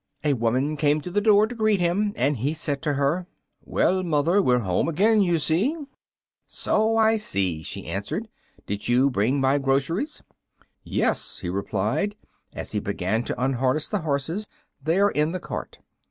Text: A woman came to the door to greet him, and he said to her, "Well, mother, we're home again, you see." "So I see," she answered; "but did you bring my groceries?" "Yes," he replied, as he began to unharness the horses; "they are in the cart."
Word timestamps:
A 0.23 0.33
woman 0.33 0.77
came 0.77 0.99
to 1.01 1.11
the 1.11 1.21
door 1.21 1.45
to 1.45 1.53
greet 1.53 1.79
him, 1.79 2.11
and 2.15 2.37
he 2.37 2.55
said 2.55 2.81
to 2.81 2.93
her, 2.93 3.27
"Well, 3.63 4.01
mother, 4.01 4.41
we're 4.41 4.57
home 4.57 4.89
again, 4.89 5.21
you 5.21 5.37
see." 5.37 5.77
"So 6.47 6.97
I 6.97 7.17
see," 7.17 7.61
she 7.61 7.85
answered; 7.85 8.27
"but 8.55 8.65
did 8.65 8.87
you 8.87 9.11
bring 9.11 9.39
my 9.39 9.59
groceries?" 9.59 10.23
"Yes," 10.83 11.41
he 11.41 11.49
replied, 11.49 12.15
as 12.51 12.71
he 12.71 12.79
began 12.79 13.23
to 13.25 13.39
unharness 13.39 13.89
the 13.89 13.99
horses; 13.99 14.47
"they 14.81 14.99
are 14.99 15.11
in 15.11 15.33
the 15.33 15.39
cart." 15.39 15.77